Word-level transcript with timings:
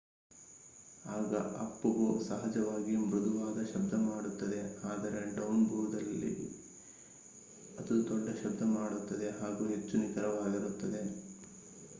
ಆಗ 1.07 1.31
ಅಪ್-ಬೋ 1.57 1.91
ಸಹಜವಾಗಿಯೇ 2.19 2.97
ಮೃದುವಾದ 3.03 3.63
ಶಬ್ದ 3.63 3.93
ಮಾಡುತ್ತದೆ 4.05 4.59
ಆದರೆ 4.83 5.21
ಡೌನ್ 5.35 5.63
ಬೋ 5.67 5.81
ನಲ್ಲಿ 5.95 6.31
ಅದು 7.77 7.95
ದೊಡ್ಡ 8.07 8.29
ಶಬ್ದ 8.41 8.71
ಮಾಡುತ್ತದೆ 8.75 9.29
ಹಾಗೂ 9.39 9.65
ಹೆಚ್ಚು 9.67 9.97
ನಿಖರವಾಗಿರುತ್ತದೆ 9.97 11.03